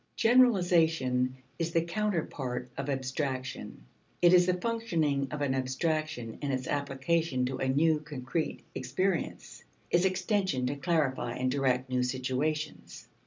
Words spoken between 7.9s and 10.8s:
concrete experience, its extension to